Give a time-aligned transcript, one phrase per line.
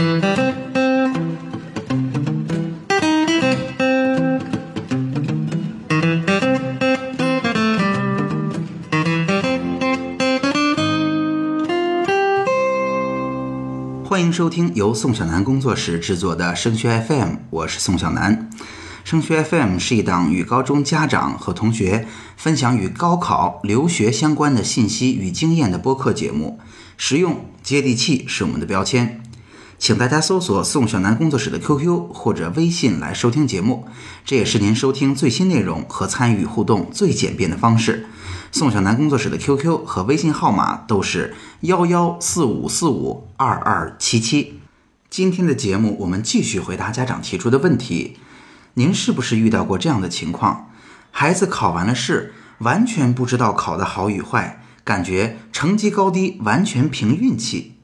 [0.00, 0.08] 欢
[14.22, 18.48] 迎收听由宋小南工作室制作的升学 FM，我是宋小南。
[19.04, 22.06] 升学 FM 是一档与高中家长和同学
[22.38, 26.58] 分享与高考、留学相关的信息与经验的播客节目，
[26.96, 29.20] 实用接地气是我们的标签。
[29.80, 33.88] 请大家搜索宋小南工作室的 QQ 或者微信来收听节目，
[34.26, 38.06] 这也是您收听最新内容和参与互动最简便的方式。
[38.52, 44.60] 宋小南工作室的 QQ 和微信号码都是幺幺四五四五二二七七。
[45.08, 48.18] 今天的节目，我们继续回答家长提出的问题。
[48.74, 50.68] 您是不是遇到过这样的情况？
[51.10, 57.76] 孩子考完了试，完全不知道考的好与坏，感觉成绩高低完全凭运气。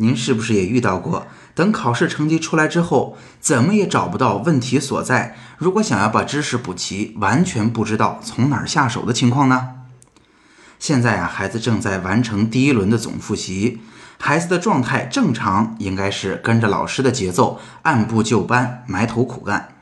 [0.00, 1.26] 您是不是也遇到过？
[1.54, 5.36] 等考试成绩出来之后，怎么也找不到问题所在？
[5.58, 9.72] 如果想要把知识补齐，完全不知道从哪儿下手的情况呢？
[10.78, 13.80] 现在啊，孩子正在完成第一轮的总复习，
[14.18, 19.74] 孩子的状态正常，应该是跟着老师的节奏，按部就班，埋头苦干。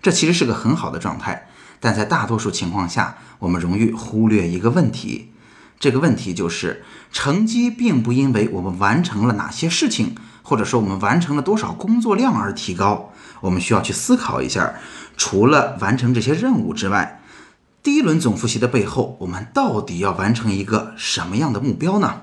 [0.00, 1.48] 这其实是个很好的状态，
[1.80, 5.32] 但在大多数情况下，我们容易忽略一个问题。
[5.78, 13.12] 这个问题就是，成绩并不因为我们完成了哪些事情，或者说我们完成了多少工作量而提高。
[13.42, 14.74] 我们需要去思考一下，
[15.16, 17.20] 除了完成这些任务之外。
[17.82, 22.22] 第一轮总复习的背后，我们到底要完成一个什么样的目标呢？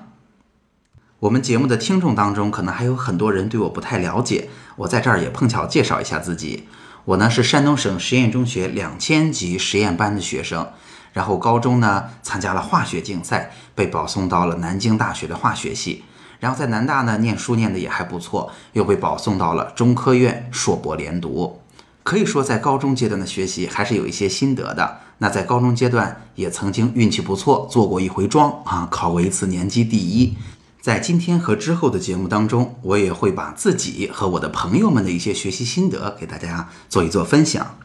[1.20, 6.68] 我们节目的听众当中，可能还有很多人对我不太了解，我在这儿也碰巧介绍一下自己。
[7.06, 10.68] 我呢是山东省实验中学两千级实验班的学生，
[11.14, 16.04] 然后高中呢参加了化学竞赛，被保送到了南京大学的化学系，
[16.40, 21.60] 然后在南大呢念书念的也还不错，又被保送到了中科院硕博连读。
[22.02, 24.98] 可以说，在高中阶段的学习还是有一些心得的。
[25.18, 30.36] 那在高中阶段也曾经运气不错，做过一回庄啊，考过一次年级第一。
[30.82, 37.78] 在今天和之后的节目当中，我也会把自己和我的朋友们的一些学习心得给大家做一做分享。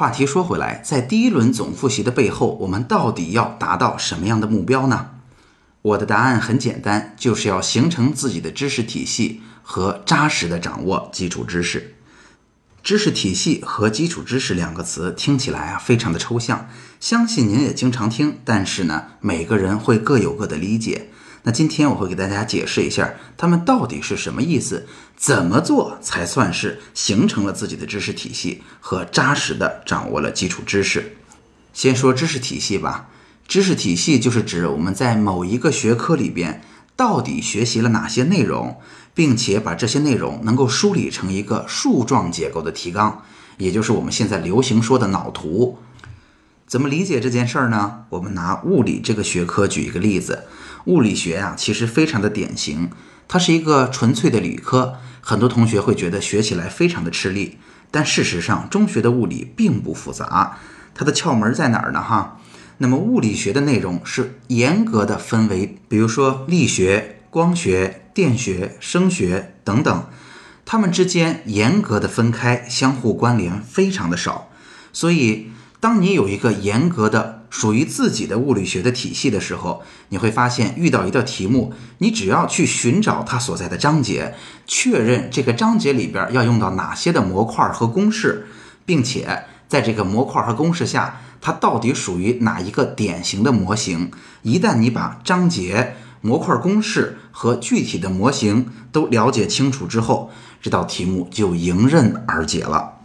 [0.00, 5.10] 话题说回来，在第一轮总复习的背后，我们到底要达到什么样的目标呢？
[5.82, 11.96] 我的答案很简单，就是要形成自己的知识体系和扎实的掌握基础知识。
[12.82, 21.09] 知识体系和基础知识两个词听起来啊非常的抽象，相信您也经常听，但是呢，每个人会各有各的理解。
[21.42, 24.86] 那今天我会给大家解释一下，他们到底是什么意思，
[25.16, 31.16] 怎么做才算是形成了自己的知识体系和扎实的掌握了基础知识。
[31.72, 33.08] 先说知识体系吧，
[33.48, 36.62] 知识体系就是指我们在某一个学科里边
[36.94, 38.78] 到底学习了哪些内容。
[39.12, 43.22] 并且把这些内容能够梳理成一个树状结构的提纲，
[43.58, 45.78] 也就是我们现在流行说的脑图。
[46.70, 48.04] 怎么理解这件事儿呢？
[48.10, 50.44] 我们拿物理这个学科举一个例子。
[50.84, 52.90] 物理学呀，其实非常的典型，
[53.26, 54.94] 它是一个纯粹的理科。
[55.20, 57.58] 很多同学会觉得学起来非常的吃力，
[57.90, 60.58] 但事实上，中学的物理并不复杂。
[60.94, 62.00] 它的窍门在哪儿呢？
[62.00, 62.38] 哈，
[62.78, 67.96] 那么物理学的内容是严格的分为，比如说力学、光学。
[68.12, 70.06] 电学、声学等等，
[70.66, 74.50] 它们之间严格的分开，相互关联非常的少。
[74.92, 84.34] 所以，当你有一个严格的属于自己的物理学的体系的时候，你会发现遇到一道题目，你只要去寻找它所在的章节，
[84.66, 88.46] 确认这个章节里边要用到哪些的模块和公式，
[88.84, 94.10] 并且在这个模块和公式下，它到底属于哪一个典型的模型。
[94.42, 100.30] 一旦你把章节，模块公式和具体的模型都了解清楚之后，
[100.60, 102.99] 这道题目就迎刃而解了。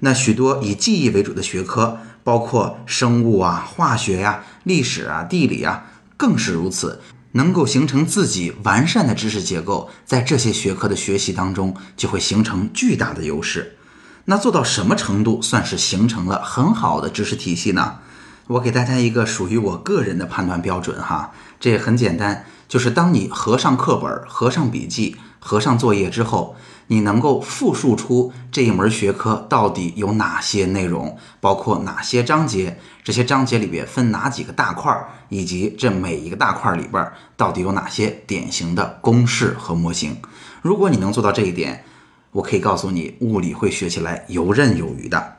[0.00, 5.84] 那许多以记忆为主的学科，包括生物啊、化学呀、历史啊、地理啊，
[6.16, 7.00] 更是如此。
[7.32, 13.76] 能够形成自己完善的知识结构，在这些学科的学习当中，就会形成巨大的优势。
[14.24, 17.98] 那做到什么程度算是形成了很好的知识体系呢？
[18.46, 26.56] 我给大家一个属于我个人的判断标准哈，这也很简单，就是当你合上课本、合上笔记、合上作业之后，
[26.88, 34.94] 你能够复述出这一门学科到底有哪些内容，包括哪些章节，这些章节里边分哪几个大块，
[35.28, 40.16] 以及这每一个大块里边到底有哪些典型的公式和模型。
[40.60, 41.84] 如果你能做到这一点，
[42.32, 45.36] 我可以告诉你，物理会学起来游刃有余的。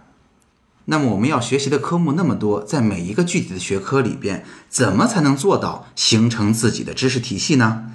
[0.85, 7.91] 那么我们要学习的科目那么多，在每一个具体的学科里边，怎么才能做到形成自己的知识体系呢？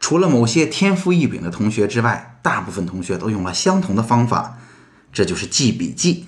[0.00, 4.58] 除了某些天赋异禀的同学之外，大部分同学都用了相同的方法，
[5.12, 6.26] 这就是记笔记。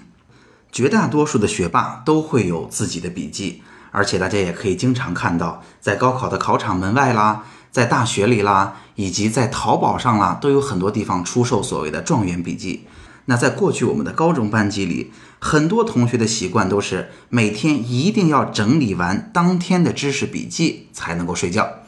[0.72, 12.87] 绝大多数的学霸都会有自己的笔记，而且大家也可以经常看到，在高考的考场门外啦，在大学里啦，以及在淘宝上啦，都有很多地方出售所谓的状元笔记。
[13.26, 21.80] 那在过去我们的高中班级里，很多同学的习惯都是每天一定要整理完当天的知识笔记才能够睡觉。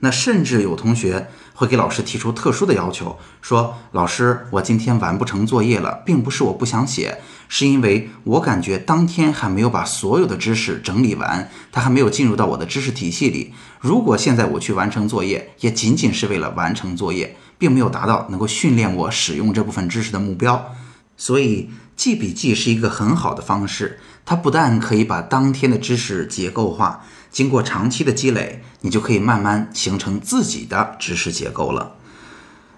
[0.00, 13.52] 那甚至有同学会给老师提出特殊的要求，说：“老师，我今天完不成作业了，并不是我不想写，是因为我感觉当天还没有把所有的知识整理完，它还没有进入到我的知识体系里。
[13.78, 20.74] 如果现在我去完成作业，也仅仅是为了完成作业，并没有达到能够训练我使用这部分知识的目标。
[21.18, 21.68] 所以，
[22.00, 31.96] 记笔记是一个很好的方式，它不但可以把当天的知识结构化。”经过长期的积累，你就可以慢慢形成自己的知识结构了。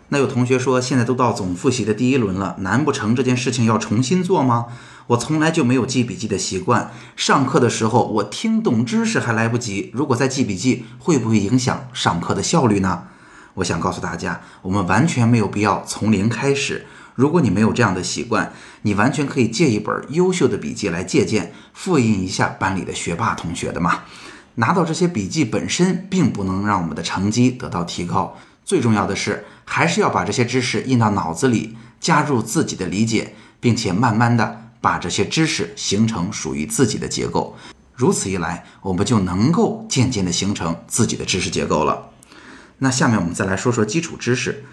[0.09, 4.67] 那有同学说，现在都到总复习的第一轮了，难不成这件事情要重新做吗？
[5.07, 13.05] 我从来就没有记笔记的习惯，上课的时候我听懂知识还来不及，如果再记笔记，会不会影响上课的效率呢？
[13.55, 16.87] 我想告诉大家，我们完全没有必要从零开始。
[17.23, 18.53] 如果你没有这样的习惯，
[18.83, 24.01] 你完全可以借一本优秀的笔记来借鉴，复印一下班里的学霸同学的嘛。
[24.57, 37.57] 拿到这些笔记本身并不能让我们的成绩得到提高，最重要的是还是要把这些知识印到脑子里，加入自己的理解，并且慢慢的把这些知识形成属于自己的结构。
[37.95, 42.09] 如此一来，我们就能够渐渐的形成自己的知识结构了。
[42.79, 44.65] 那下面我们再来说说基础知识，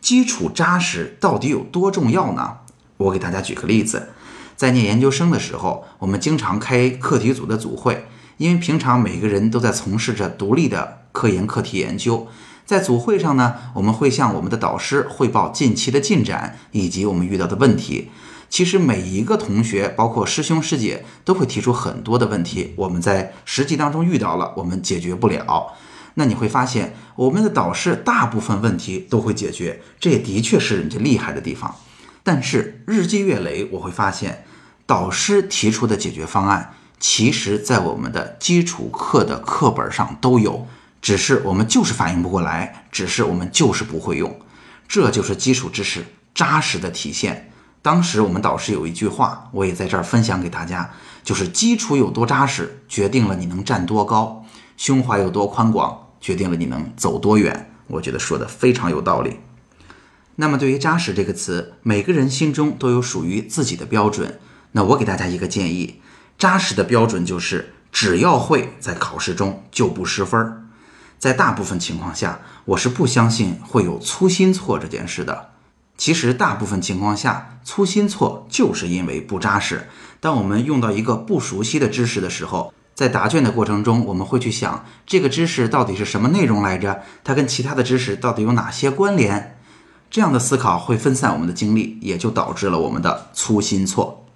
[0.00, 2.58] 基础扎实到底有多重要呢？
[2.96, 4.10] 我给大家举个例子，
[4.56, 8.06] 在念研究生的时候，我们经常开课题组的组会。
[8.38, 12.26] 因为平常每个人都在从事着独立的科研课题研究，
[12.64, 18.10] 在组会上呢，我们会向我们的导师汇报近期的进展以及我们遇到的问题。
[18.48, 25.74] 其实每一个同学，包括师兄师姐，都会提出很多的问题，我们在实际当中遇到了，我们解决不了。
[26.14, 31.74] 那你会发现，我们的导师大部分问题都会解决，这也的确是人家厉害的地方。
[32.22, 34.44] 但是日积月累，我会发现，
[34.86, 36.74] 导师提出的解决方案。
[36.98, 40.66] 其实，在我们的基础课的课本上都有，
[41.00, 44.38] 只是我们就是反应不过来，只是我们就是不会用，
[44.86, 46.04] 这就是基础知识
[46.34, 47.50] 扎实的体现。
[47.80, 50.90] 当时我们导师有一句话，我也在这儿分享给大家，
[51.24, 54.44] 就是基础有多扎实，决定了你能站多高；
[54.80, 57.70] 胸怀有多宽广，决定了你能走多远。
[57.86, 59.36] 我觉得说的非常有道理。
[60.36, 64.40] 那么，对于扎实这个词，每个人心中都有属于自己的标准。
[64.72, 66.00] 那我给大家一个建议。
[66.38, 70.64] 扎实的标准就是，只要会，在考试中就不失分儿。
[71.18, 75.50] 在大部分情况下，我是不相信会有粗心错这件事的。
[75.98, 79.90] 其实，大部分情况下，粗心错就是因为不扎实。
[80.20, 87.00] 当我们用到一个不熟悉的知识的时候，在答卷的过程中，我们会去想这个知识到底是什么内容来着？
[87.24, 89.56] 它跟其他的知识到底有哪些关联？
[90.10, 94.26] 这样的思考会分散我们的精力，也就导致了我们的粗心错。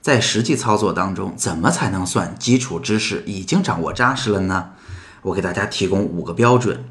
[0.00, 4.70] 在实际操作当中，怎么才能算基础知识已经掌握扎实了呢？
[5.22, 6.84] 我给大家提供五个标准：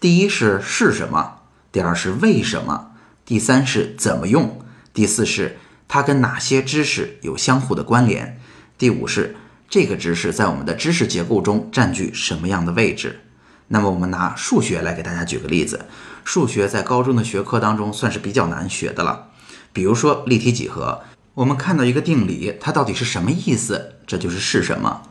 [0.00, 1.34] 第一是是什么，
[1.70, 2.90] 第二是为什么，
[3.24, 4.60] 第三是怎么用，
[4.92, 8.40] 第四是它跟哪些知识有相互的关联，
[8.76, 9.36] 第五是
[9.68, 13.20] 这个知识在我们的知识结构中占据什么样的位置。
[13.68, 15.84] 那么我们拿数学来给大家举个例子，
[16.24, 19.26] 数学在高中的学科当中算是比较难学的了，
[19.74, 21.02] 比如说立体几何。
[21.34, 23.96] 我们看到一个定理，它到底是什么意思？
[24.06, 25.02] 这就是是什么？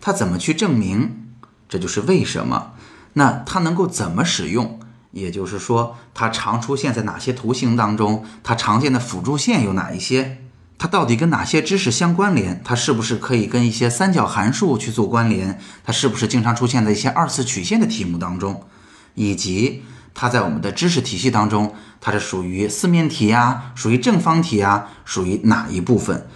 [0.00, 1.28] 它怎么去证明？
[1.68, 2.72] 这就是为什么？
[3.12, 4.80] 那它能够怎么使用？
[5.12, 8.24] 也就是说，它常出现在哪些图形当中？
[8.42, 10.38] 它常见的辅助线有哪一些？
[10.82, 12.58] 它到底跟哪些知识相关联？
[12.64, 15.60] 它是不是可以跟一些三角函数去做关联？
[15.84, 18.64] 它是不是经常出现在一些二次曲线的题目当中？
[19.14, 19.82] 以及？
[20.14, 26.26] 它在我们的知识体系当中，它是属于四面体呀，属于正方体呀，属于哪一部分？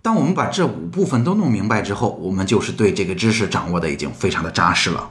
[0.00, 5.10] 当我们把这五部分都弄明白之后，我们就是对这个知识掌握的已经非常的扎实了。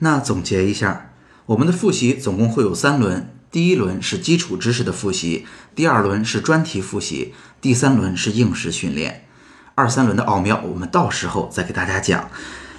[0.00, 1.12] 那总结一下，
[1.46, 9.26] 我们的复习总共会有三轮：第一轮是基础知识的复习，第二轮是专题复习，第三轮是应试训练。
[9.74, 12.30] 二三轮的奥妙，我们到时候再给大家讲。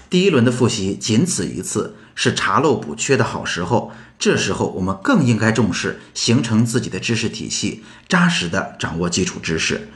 [0.10, 1.96] 第一轮的复习仅此一次。
[2.20, 9.88] 是查漏补缺的好时候，这时候我们更应该重视形成自己的知识体系，扎实的掌握基础知识。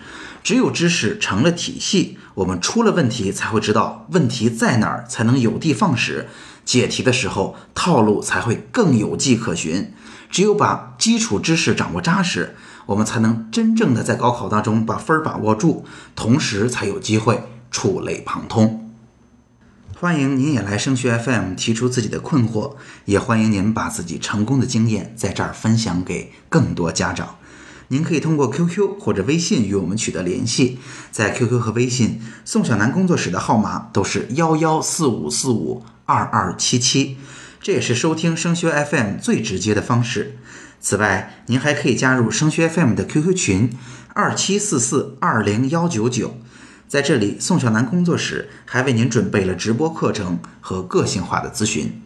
[0.43, 6.27] 只有知识成了体系，我们出了问题才会知道问题在哪儿，才能有的放矢，
[6.63, 9.91] 解题的时候套路才会更有迹可循。
[10.31, 12.55] 只有把基础知识掌握扎实，
[12.87, 15.85] 我们才能真正的在高考当中把分儿把握住，
[16.15, 18.89] 同时才有机会触类旁通。
[19.99, 27.35] 欢迎您也来升学 FM 提出自己的困惑，也欢迎您把自己成功的经验在这儿分享给更多家长。
[27.89, 30.79] 您可以通过 QQ 或者微信与我们取得联系，
[31.11, 37.17] 在 QQ 和微信，宋小楠工作室的号码都是幺幺四五四五二二七七，
[37.61, 40.37] 这也是收听升学 FM 最直接的方式。
[40.79, 43.77] 此外，您还可以加入升学 FM 的 QQ 群
[44.15, 46.37] 二七四四二零幺九九。
[46.87, 52.01] 在这里，宋小楠工作室还为您准备了直播课程和个性化的咨询。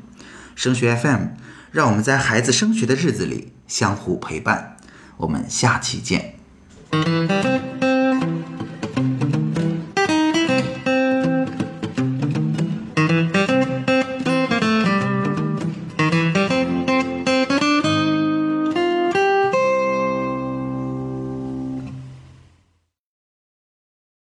[0.55, 1.27] 升学 FM，
[1.71, 4.75] 让我们在孩子升学的日子里相互陪伴。
[5.17, 6.35] 我们下期见。